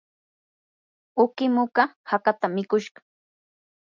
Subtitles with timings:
[1.23, 2.99] uqi muka hakatam mikushqa.